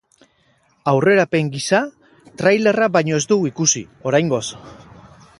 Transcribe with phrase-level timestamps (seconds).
[0.91, 1.81] Aurrerapen gisa,
[2.41, 4.45] trailerra baino ez dugu ikusi, oraingoz.